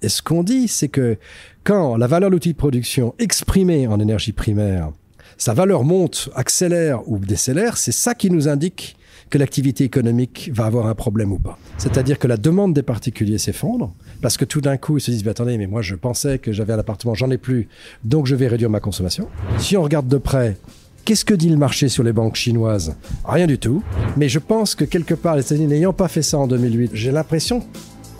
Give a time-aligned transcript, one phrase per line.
[0.00, 1.16] Et ce qu'on dit, c'est que
[1.64, 4.92] quand la valeur de de production exprimée en énergie primaire,
[5.36, 8.96] sa valeur monte, accélère ou décélère, c'est ça qui nous indique
[9.28, 11.58] que l'activité économique va avoir un problème ou pas.
[11.78, 13.92] C'est-à-dire que la demande des particuliers s'effondre,
[14.22, 16.52] parce que tout d'un coup, ils se disent, bah, attendez, mais moi je pensais que
[16.52, 17.66] j'avais un appartement, j'en ai plus,
[18.04, 19.28] donc je vais réduire ma consommation.
[19.58, 20.56] Si on regarde de près,
[21.04, 22.94] Qu'est-ce que dit le marché sur les banques chinoises?
[23.24, 23.82] Rien du tout.
[24.18, 27.12] Mais je pense que quelque part, les États-Unis n'ayant pas fait ça en 2008, j'ai
[27.12, 27.64] l'impression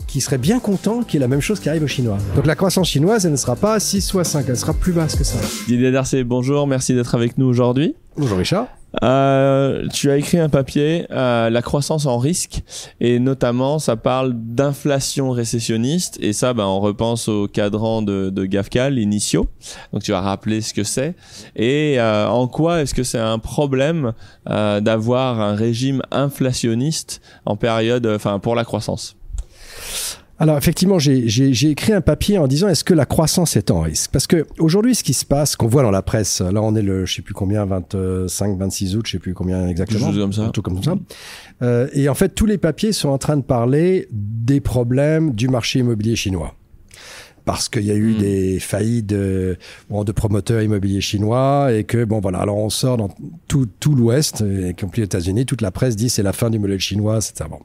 [0.08, 2.18] qui serait bien content qu'il y ait la même chose qui arrive aux Chinois.
[2.34, 5.14] Donc la croissance chinoise, elle ne sera pas 6 ou 5, elle sera plus basse
[5.14, 5.38] que ça.
[5.68, 7.94] Didier Darcé, bonjour, merci d'être avec nous aujourd'hui.
[8.16, 8.66] Bonjour Richard.
[9.02, 12.62] Euh, tu as écrit un papier, euh, La croissance en risque,
[13.00, 18.44] et notamment ça parle d'inflation récessionniste, et ça ben, on repense au cadran de, de
[18.46, 19.46] GAFCAL initiaux,
[19.92, 21.16] donc tu vas rappeler ce que c'est,
[21.54, 24.14] et euh, en quoi est-ce que c'est un problème
[24.48, 29.17] euh, d'avoir un régime inflationniste en période, enfin pour la croissance?
[30.40, 34.10] Alors effectivement, j'ai écrit un papier en disant est-ce que la croissance est en risque?
[34.12, 36.82] Parce que aujourd'hui, ce qui se passe, qu'on voit dans la presse, là on est
[36.82, 40.50] le, je sais plus combien, 25, 26 août, je sais plus combien exactement, comme ça.
[40.52, 40.94] tout comme ça.
[41.62, 45.48] Euh, et en fait, tous les papiers sont en train de parler des problèmes du
[45.48, 46.54] marché immobilier chinois
[47.48, 48.18] parce qu'il y a eu hmm.
[48.18, 49.56] des faillites de,
[49.88, 53.08] bon, de promoteurs immobiliers chinois et que bon voilà alors on sort dans
[53.48, 56.58] tout, tout l'Ouest y compris les États-Unis toute la presse dit c'est la fin du
[56.58, 57.60] modèle chinois c'est bon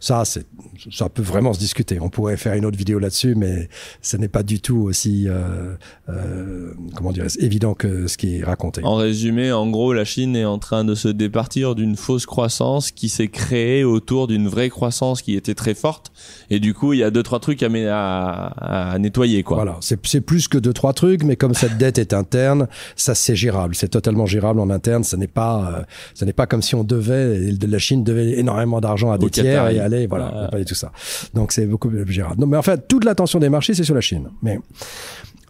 [0.00, 0.46] ça c'est
[0.90, 1.98] ça peut vraiment se discuter.
[2.00, 3.68] On pourrait faire une autre vidéo là-dessus mais
[4.00, 5.74] ce n'est pas du tout aussi euh,
[6.08, 8.82] euh, comment dire évident que ce qui est raconté.
[8.84, 12.90] En résumé en gros la Chine est en train de se départir d'une fausse croissance
[12.90, 16.12] qui s'est créée autour d'une vraie croissance qui était très forte.
[16.50, 20.20] Et du coup il y a deux trois trucs à, à, à nettoyer voilà, c'est
[20.20, 23.88] plus que deux trois trucs, mais comme cette dette est interne, ça c'est gérable, c'est
[23.88, 25.04] totalement gérable en interne.
[25.04, 25.84] Ce n'est pas,
[26.20, 29.68] euh, n'est pas comme si on devait, la Chine devait énormément d'argent à des tiers
[29.68, 30.92] et aller, voilà, pas du tout ça.
[31.34, 32.40] Donc c'est beaucoup plus gérable.
[32.40, 34.28] Non, mais en fait, toute l'attention des marchés c'est sur la Chine.
[34.42, 34.58] Mais,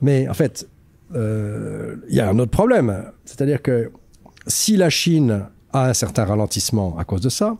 [0.01, 0.69] mais en fait,
[1.15, 3.91] euh, il y a un autre problème, c'est-à-dire que
[4.47, 7.57] si la Chine a un certain ralentissement à cause de ça,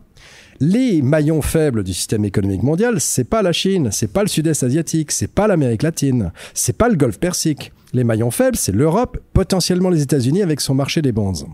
[0.59, 4.61] les maillons faibles du système économique mondial, c'est pas la Chine, c'est pas le sud-est
[4.63, 7.71] asiatique, c'est pas l'Amérique latine, c'est pas le Golfe Persique.
[7.93, 11.47] Les maillons faibles, c'est l'Europe, potentiellement les États-Unis avec son marché des bonds.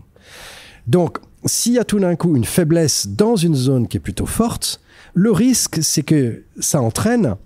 [0.86, 4.26] Donc, s'il y a tout d'un coup une faiblesse dans une zone qui est plutôt
[4.26, 4.80] forte,
[5.14, 7.36] le risque, c'est que ça entraîne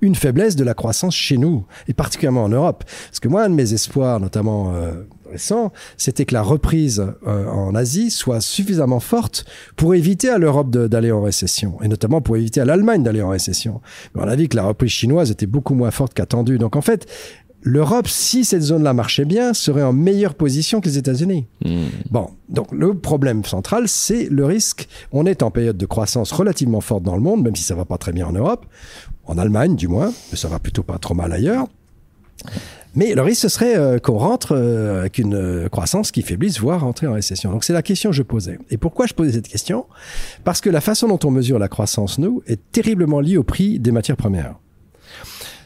[0.00, 2.84] une faiblesse de la croissance chez nous, et particulièrement en Europe.
[3.06, 7.46] Parce que moi, un de mes espoirs, notamment euh, récents, c'était que la reprise euh,
[7.48, 9.44] en Asie soit suffisamment forte
[9.76, 13.30] pour éviter à l'Europe d'aller en récession, et notamment pour éviter à l'Allemagne d'aller en
[13.30, 13.80] récession.
[14.14, 16.58] Mais on a vu que la reprise chinoise était beaucoup moins forte qu'attendue.
[16.58, 17.06] Donc en fait,
[17.62, 21.46] l'Europe, si cette zone-là marchait bien, serait en meilleure position que les États-Unis.
[21.64, 21.86] Hmm.
[22.10, 24.88] Bon, donc le problème central, c'est le risque.
[25.12, 27.84] On est en période de croissance relativement forte dans le monde, même si ça va
[27.84, 28.66] pas très bien en Europe
[29.26, 31.66] en Allemagne du moins, mais ça va plutôt pas trop mal ailleurs.
[32.96, 36.60] Mais le risque, ce serait euh, qu'on rentre euh, avec une euh, croissance qui faiblisse,
[36.60, 37.50] voire rentrer en récession.
[37.50, 38.58] Donc c'est la question que je posais.
[38.70, 39.86] Et pourquoi je posais cette question?
[40.44, 43.78] Parce que la façon dont on mesure la croissance, nous, est terriblement liée au prix
[43.80, 44.56] des matières premières.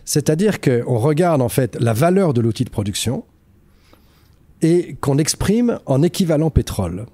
[0.05, 3.25] C'est-à-dire qu'on regarde en fait la valeur de l'outil de production
[4.63, 7.07] et qu'on exprime en équivalent pétrole.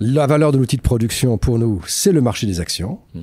[0.00, 3.00] La valeur de l'outil de production, pour nous, c'est le marché des actions.
[3.14, 3.20] Mmh.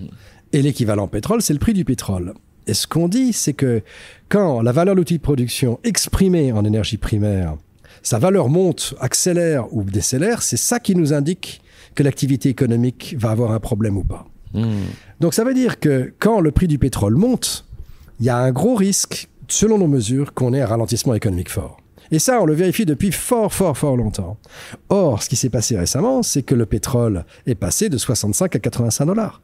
[0.53, 2.33] Et l'équivalent pétrole, c'est le prix du pétrole.
[2.67, 3.81] Et ce qu'on dit, c'est que
[4.29, 7.55] quand la valeur de l'outil de production exprimée en énergie primaire,
[8.01, 11.61] sa valeur monte, accélère ou décélère, c'est ça qui nous indique
[11.95, 14.27] que l'activité économique va avoir un problème ou pas.
[14.53, 14.85] Hmm.
[15.19, 17.65] Donc ça veut dire que quand le prix du pétrole monte,
[18.19, 21.77] il y a un gros risque, selon nos mesures, qu'on ait un ralentissement économique fort.
[22.11, 24.37] Et ça, on le vérifie depuis fort, fort, fort longtemps.
[24.89, 28.59] Or, ce qui s'est passé récemment, c'est que le pétrole est passé de 65 à
[28.59, 29.41] 85 dollars.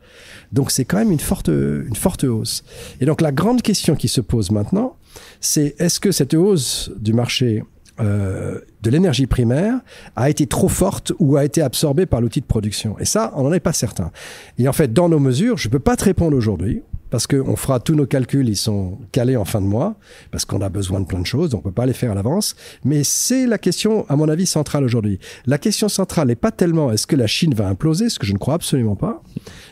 [0.52, 2.64] Donc, c'est quand même une forte, une forte hausse.
[3.00, 4.96] Et donc, la grande question qui se pose maintenant,
[5.40, 7.64] c'est est-ce que cette hausse du marché
[8.00, 9.80] euh, de l'énergie primaire
[10.16, 12.98] a été trop forte ou a été absorbée par l'outil de production?
[13.00, 14.12] Et ça, on n'en est pas certain.
[14.58, 17.56] Et en fait, dans nos mesures, je ne peux pas te répondre aujourd'hui parce qu'on
[17.56, 19.96] fera tous nos calculs, ils sont calés en fin de mois,
[20.32, 22.56] parce qu'on a besoin de plein de choses, on peut pas les faire à l'avance.
[22.84, 25.20] Mais c'est la question, à mon avis, centrale aujourd'hui.
[25.46, 28.34] La question centrale n'est pas tellement est-ce que la Chine va imploser, ce que je
[28.34, 29.22] ne crois absolument pas,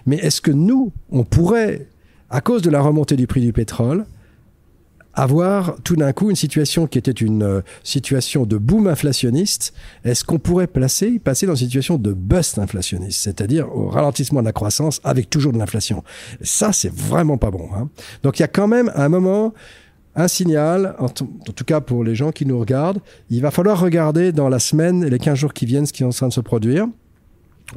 [0.06, 1.88] mais est-ce que nous, on pourrait,
[2.30, 4.06] à cause de la remontée du prix du pétrole,
[5.14, 9.74] avoir tout d'un coup une situation qui était une euh, situation de boom inflationniste,
[10.06, 14.46] est-ce qu'on pourrait placer, passer dans une situation de bust inflationniste, c'est-à-dire au ralentissement de
[14.46, 16.04] la croissance avec toujours de l'inflation?
[16.42, 17.70] Ça, c'est vraiment pas bon.
[17.76, 17.90] Hein.
[18.24, 19.54] Donc il y a quand même un moment
[20.16, 24.32] un signal, en, tout cas pour les gens qui nous regardent, il va falloir regarder
[24.32, 26.34] dans la semaine et les 15 jours qui viennent ce qui est en train de
[26.34, 26.88] se produire.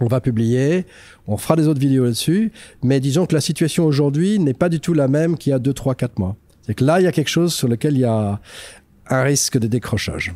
[0.01, 0.87] On va publier,
[1.27, 2.51] on fera des autres vidéos là-dessus,
[2.83, 5.59] mais disons que la situation aujourd'hui n'est pas du tout la même qu'il y a
[5.59, 8.01] 2, 3, 4 mois C'est que là, il y a quelque chose sur lequel il
[8.01, 8.41] y a
[9.09, 10.33] un risque de décrochage.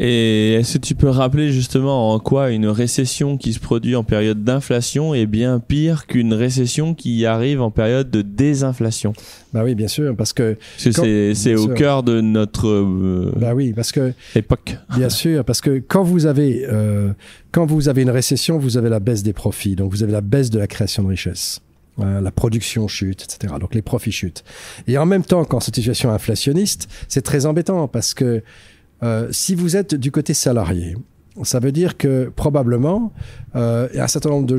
[0.00, 4.04] Et est-ce que tu peux rappeler justement en quoi une récession qui se produit en
[4.04, 9.12] période d'inflation est bien pire qu'une récession qui arrive en période de désinflation?
[9.52, 13.90] Bah oui, bien sûr, parce que c'est au cœur de notre euh, bah oui, parce
[13.90, 14.76] que époque.
[14.94, 17.12] Bien sûr, parce que quand vous avez euh,
[17.50, 20.20] quand vous avez une récession, vous avez la baisse des profits, donc vous avez la
[20.20, 21.60] baisse de la création de richesse.
[21.98, 23.54] La production chute, etc.
[23.60, 24.44] Donc les profits chutent.
[24.86, 28.42] Et en même temps, quand cette situation inflationniste, c'est très embêtant parce que
[29.02, 30.96] euh, si vous êtes du côté salarié,
[31.44, 33.12] ça veut dire que probablement
[33.54, 34.58] euh, un certain nombre de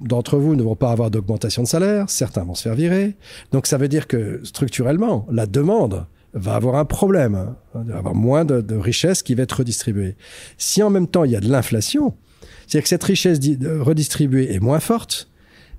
[0.00, 3.16] d'entre vous ne vont pas avoir d'augmentation de salaire, certains vont se faire virer.
[3.52, 8.14] Donc ça veut dire que structurellement, la demande va avoir un problème, hein, va avoir
[8.14, 10.16] moins de, de, richesse qui va être redistribuée.
[10.56, 12.14] Si en même temps il y a de l'inflation,
[12.66, 13.40] c'est-à-dire que cette richesse
[13.80, 15.28] redistribuée est moins forte,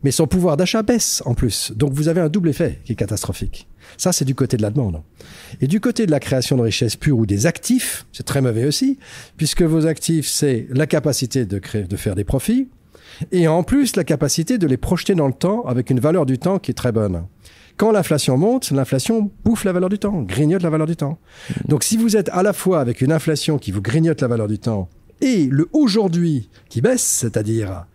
[0.04, 1.72] mais son pouvoir d'achat baisse en plus.
[1.76, 3.68] Donc vous avez un double effet qui est catastrophique.
[3.98, 5.02] Ça, c'est du côté de la demande.
[5.62, 8.66] Et du côté de la création de richesse pure ou des actifs, c'est très mauvais
[8.66, 8.98] aussi,
[9.38, 12.68] puisque vos actifs, c'est la capacité de, créer, de faire des profits,
[13.32, 16.38] et en plus la capacité de les projeter dans le temps avec une valeur du
[16.38, 17.24] temps qui est très bonne.
[17.78, 21.18] Quand l'inflation monte, l'inflation bouffe la valeur du temps, grignote la valeur du temps.
[21.68, 24.48] Donc si vous êtes à la fois avec une inflation qui vous grignote la valeur
[24.48, 24.90] du temps
[25.22, 27.86] et le aujourd'hui qui baisse, c'est-à-dire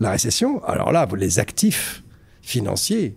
[0.00, 2.02] la récession, alors là, les actifs
[2.42, 3.16] financiers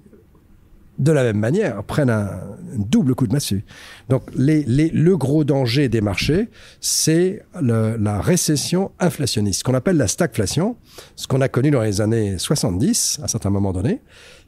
[1.00, 2.42] de la même manière, prennent un,
[2.76, 3.64] double coup de massue.
[4.10, 6.50] Donc, les, le gros danger des marchés,
[6.82, 10.76] c'est la récession inflationniste, ce qu'on appelle la stagflation,
[11.16, 14.02] ce qu'on a connu dans les années 70, à un certain moment donné,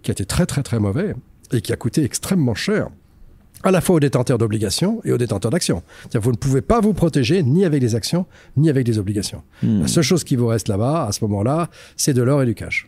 [0.04, 1.16] qui a été très, très, très mauvais
[1.54, 2.90] et qui a coûté extrêmement cher
[3.64, 5.84] à la fois aux détenteurs d'obligations et aux détenteurs d'actions.
[6.14, 8.26] Vous ne pouvez pas vous protéger ni avec des actions,
[8.58, 9.44] ni avec des obligations.
[9.64, 9.82] Hmm.
[9.82, 12.56] La seule chose qui vous reste là-bas, à ce moment-là, c'est de l'or et du
[12.56, 12.88] cash.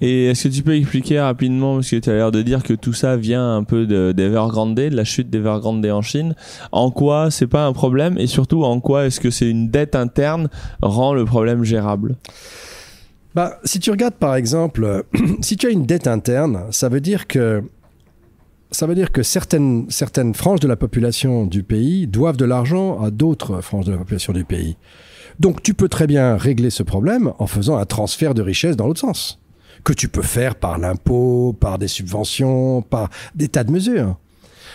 [0.00, 2.72] Et est-ce que tu peux expliquer rapidement, parce que tu as l'air de dire que
[2.72, 6.34] tout ça vient un peu d'Evergrande, de, de la chute d'Evergrande en Chine,
[6.72, 9.94] en quoi c'est pas un problème et surtout en quoi est-ce que c'est une dette
[9.96, 10.48] interne
[10.82, 12.16] rend le problème gérable?
[13.34, 15.04] Bah, si tu regardes par exemple,
[15.42, 17.62] si tu as une dette interne, ça veut dire que
[18.70, 23.00] ça veut dire que certaines, certaines franges de la population du pays doivent de l'argent
[23.02, 24.76] à d'autres franges de la population du pays.
[25.38, 28.86] Donc tu peux très bien régler ce problème en faisant un transfert de richesse dans
[28.86, 29.40] l'autre sens
[29.84, 34.16] que tu peux faire par l'impôt, par des subventions, par des tas de mesures.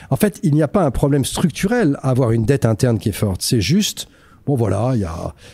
[0.09, 3.09] En fait, il n'y a pas un problème structurel à avoir une dette interne qui
[3.09, 3.41] est forte.
[3.41, 4.07] C'est juste,
[4.51, 4.93] bon voilà,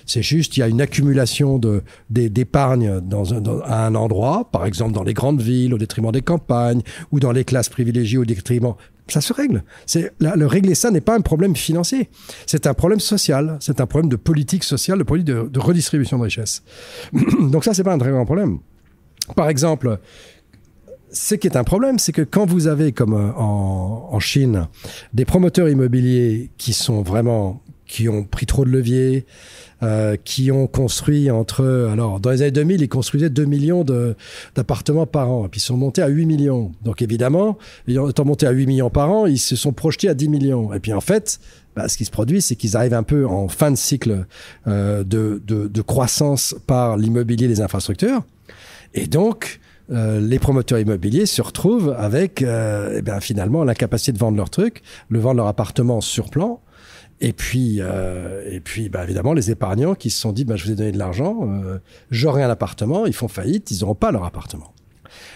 [0.05, 3.31] c'est juste, il y a une accumulation de d'épargne dans,
[3.63, 7.31] à un endroit, par exemple dans les grandes villes au détriment des campagnes ou dans
[7.31, 8.73] les classes privilégiées au détriment.
[9.07, 9.63] Ça se règle.
[10.19, 12.09] Le régler ça n'est pas un problème financier.
[12.45, 13.57] C'est un problème social.
[13.61, 16.63] C'est un problème de politique sociale, de politique de redistribution de richesse.
[17.39, 18.59] Donc ça, c'est pas un très grand problème.
[19.35, 19.99] Par exemple,
[21.11, 24.67] ce qui est un problème, c'est que quand vous avez, comme euh, en, Chine,
[25.13, 29.25] des promoteurs immobiliers qui sont vraiment, qui ont pris trop de levier,
[29.83, 33.85] euh, qui ont construit entre, alors dans les années 2000, ils construisaient 2 millions
[34.55, 36.71] d'appartements par an, et puis ils sont montés à 8 millions.
[36.83, 37.57] Donc évidemment,
[37.87, 40.73] étant montés à 8 millions par an, ils se sont projetés à 10 millions.
[40.73, 41.39] Et puis en fait,
[41.75, 44.25] bah, ce qui se produit, c'est qu'ils arrivent un peu en fin de cycle
[44.67, 48.23] euh, de, de, de croissance par l'immobilier des infrastructures.
[48.95, 49.59] Et donc,
[49.91, 54.49] euh, les promoteurs immobiliers se retrouvent avec euh, eh bien, finalement l'incapacité de vendre leurs
[54.49, 54.81] trucs,
[55.11, 56.61] de vendre leur appartement sur plan.
[57.19, 60.65] Et puis, euh, et puis bah, évidemment, les épargnants qui se sont dit bah, je
[60.65, 61.79] vous ai donné de l'argent, euh,
[62.11, 64.73] j'aurai un appartement, ils font faillite, ils n'auront pas leur appartement.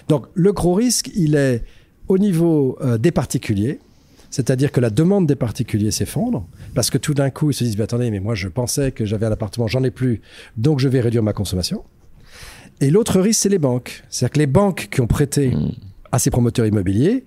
[0.08, 1.64] Donc le gros risque, il est
[2.08, 3.80] au niveau euh, des particuliers,
[4.30, 6.46] c'est-à-dire que la demande des particuliers s'effondre,
[6.76, 9.06] parce que tout d'un coup, ils se disent bah, attendez, mais moi je pensais que
[9.06, 10.22] j'avais un appartement, j'en ai plus,
[10.58, 11.84] donc je vais réduire ma consommation.
[12.80, 14.04] Et l'autre risque, c'est les banques.
[14.10, 15.72] C'est-à-dire que les banques qui ont prêté hmm.
[16.12, 17.26] à ces promoteurs immobiliers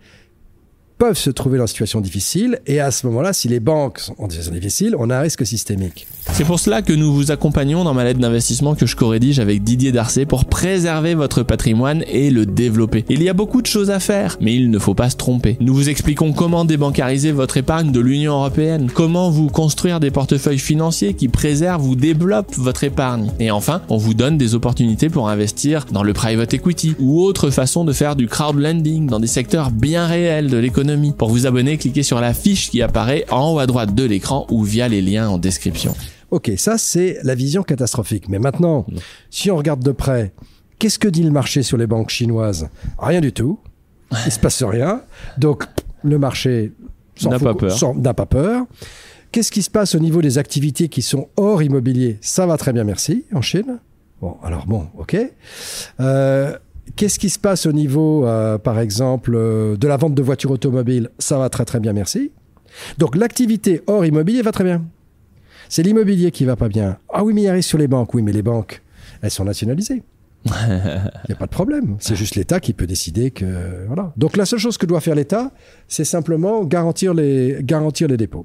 [1.04, 2.60] peuvent se trouver dans une situation difficile.
[2.66, 5.44] Et à ce moment-là, si les banques sont en situation difficile, on a un risque
[5.44, 6.06] systémique.
[6.36, 9.62] C'est pour cela que nous vous accompagnons dans ma lettre d'investissement que je co-rédige avec
[9.62, 13.04] Didier Darcet pour préserver votre patrimoine et le développer.
[13.08, 15.56] Il y a beaucoup de choses à faire, mais il ne faut pas se tromper.
[15.60, 20.58] Nous vous expliquons comment débancariser votre épargne de l'Union européenne, comment vous construire des portefeuilles
[20.58, 23.30] financiers qui préservent ou développent votre épargne.
[23.38, 27.50] Et enfin, on vous donne des opportunités pour investir dans le private equity ou autre
[27.50, 31.46] façon de faire du crowd lending dans des secteurs bien réels de l'économie pour vous
[31.46, 34.88] abonner, cliquez sur la fiche qui apparaît en haut à droite de l'écran ou via
[34.88, 35.94] les liens en description.
[36.34, 38.28] Ok, ça c'est la vision catastrophique.
[38.28, 38.86] Mais maintenant,
[39.30, 40.32] si on regarde de près,
[40.80, 42.68] qu'est-ce que dit le marché sur les banques chinoises?
[42.98, 43.60] Rien du tout.
[44.26, 45.02] Il se passe rien.
[45.38, 45.64] Donc
[46.02, 46.72] le marché
[47.22, 47.94] n'a pas peur.
[47.94, 48.66] N'a pas peur.
[49.30, 52.18] Qu'est-ce qui se passe au niveau des activités qui sont hors immobilier?
[52.20, 53.78] Ça va très bien, merci, en Chine.
[54.20, 55.16] Bon, alors bon, ok.
[56.00, 56.58] Euh,
[56.96, 60.50] Qu'est-ce qui se passe au niveau, euh, par exemple, euh, de la vente de voitures
[60.50, 61.10] automobiles?
[61.20, 62.32] Ça va très très bien, merci.
[62.98, 64.82] Donc l'activité hors immobilier va très bien.
[65.68, 66.98] C'est l'immobilier qui va pas bien.
[67.12, 68.14] Ah oui, mais il arrive sur les banques.
[68.14, 68.82] Oui, mais les banques,
[69.22, 70.02] elles sont nationalisées.
[70.46, 71.96] Il n'y a pas de problème.
[72.00, 74.12] C'est juste l'État qui peut décider que voilà.
[74.16, 75.52] Donc la seule chose que doit faire l'État,
[75.88, 78.44] c'est simplement garantir les garantir les dépôts.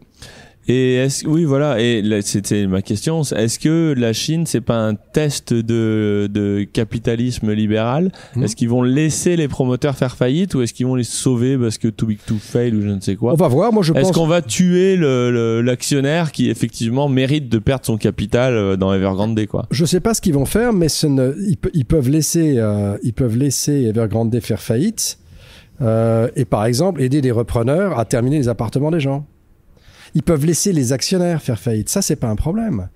[0.70, 4.94] Et est-ce oui voilà et c'était ma question est-ce que la Chine c'est pas un
[4.94, 8.12] test de, de capitalisme libéral?
[8.36, 8.44] Hmm.
[8.44, 11.80] est-ce qu'ils vont laisser les promoteurs faire faillite ou est-ce qu'ils vont les sauver parce
[11.80, 13.34] que too big to fail ou je ne sais quoi?
[13.34, 17.58] On va voir moi je pense Est-ce qu'on va tuer l'actionnaire qui effectivement mérite de
[17.58, 19.66] perdre son capital euh, dans Evergrande quoi?
[19.72, 21.34] Je sais pas ce qu'ils vont faire mais ce ne,
[21.74, 25.18] ils, peuvent laisser euh, ils peuvent laisser Evergrande faire faillite
[25.82, 29.26] euh, et par exemple aider des repreneurs à terminer les appartements des gens.
[30.16, 31.90] Ils peuvent laisser les actionnaires faire faillite.
[31.90, 32.90] Ça, c'est pas un problème.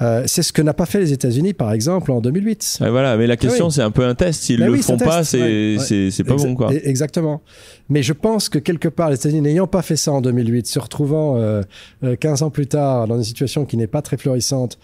[0.00, 2.78] Euh, c'est ce que n'a pas fait les États-Unis, par exemple, en 2008.
[2.80, 4.42] voilà, mais la question, c'est un peu un test.
[4.42, 5.76] S'ils ben le font pas, c'est
[6.10, 6.72] c'est pas bon, quoi.
[6.72, 7.42] Exactement.
[7.88, 10.78] Mais je pense que quelque part, les États-Unis n'ayant pas fait ça en 2008, se
[10.78, 11.62] retrouvant euh,
[12.02, 14.78] 15 euh, ans plus tard dans une situation qui n'est pas très florissante,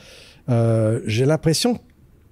[0.48, 1.78] euh, j'ai l'impression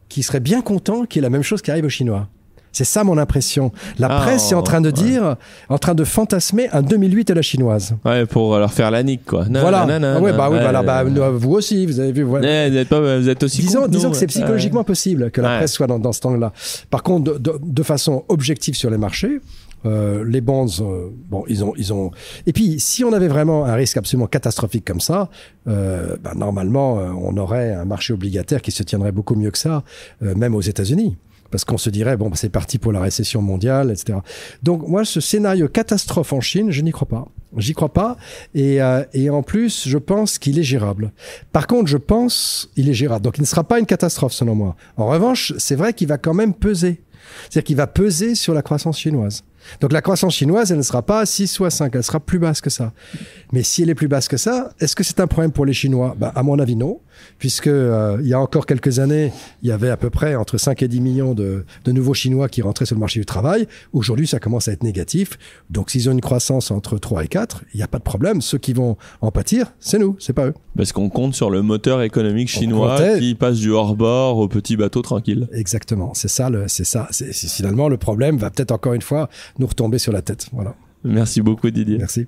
[0.09, 2.29] qu'ils seraient bien contents qu'il y ait la même chose qui arrive aux Chinois.
[2.75, 3.73] C'est ça mon impression.
[3.99, 5.37] La ah, presse est en train de dire,
[5.69, 7.95] en train de fantasmer un 2008 à la chinoise.
[8.05, 9.47] Ouais, pour leur faire la nique, quoi.
[9.49, 9.87] voilà.
[9.89, 12.25] Ah ouais, bah oui, bah, bah, vous aussi, vous avez vu.
[12.25, 12.69] Voilà.
[12.69, 13.63] vous, êtes pas, vous êtes aussi.
[13.63, 16.53] Disons, disons que c'est psychologiquement possible que la presse soit dans, dans ce temps-là.
[16.91, 19.41] Par contre, de, de, façon objective sur les marchés,
[19.87, 22.11] euh, les bonds, euh, bon, ils ont, ils ont.
[22.47, 25.29] Et puis, si on avait vraiment un risque absolument catastrophique comme ça,
[25.69, 29.59] euh, bah, normalement, euh, on aurait un marché obligataire qui se tiendrait beaucoup mieux que
[29.59, 29.85] ça,
[30.23, 31.17] euh, même aux États-Unis
[31.51, 34.19] parce qu'on se dirait bon c'est parti pour la récession mondiale etc
[34.63, 37.29] donc moi ce scénario catastrophe en Chine je n'y crois pas.
[37.57, 38.17] J'y crois pas.
[38.55, 41.13] Et, euh, et en plus je pense qu'il est gérable.
[41.53, 43.25] Par contre je pense il est gérable.
[43.25, 44.77] Donc il ne sera pas une catastrophe selon moi.
[44.97, 47.01] En revanche c'est vrai qu'il va quand même peser.
[47.43, 49.45] C'est-à-dire qu'il va peser sur la croissance chinoise.
[49.81, 52.21] Donc la croissance chinoise, elle ne sera pas à 6 ou à 5, elle sera
[52.21, 52.93] plus basse que ça.
[53.53, 55.73] Mais si elle est plus basse que ça, est-ce que c'est un problème pour les
[55.73, 56.15] Chinois?
[56.19, 57.01] Bah, À mon avis, non,
[57.39, 60.59] puisque euh, il y a encore quelques années, il y avait à peu près entre
[60.59, 63.67] 5 et 10 millions de, de nouveaux Chinois qui rentraient sur le marché du travail.
[63.93, 65.39] Aujourd'hui, ça commence à être négatif.
[65.71, 68.41] Donc s'ils ont une croissance entre 3 et 4, il n'y a pas de problème.
[68.41, 70.55] Ceux qui vont en pâtir, c'est nous, c'est pas eux.
[70.77, 75.03] Parce qu'on compte sur le moteur économique chinois qui passe du hors-bord au petit bateau
[75.03, 75.49] tranquille.
[75.53, 77.09] Exactement, c'est ça, c'est ça.
[77.11, 79.29] C'est finalement le problème va peut-être encore une fois
[79.59, 80.47] nous retomber sur la tête.
[80.53, 80.75] Voilà.
[81.05, 81.99] Merci beaucoup Didier.
[81.99, 82.27] Merci.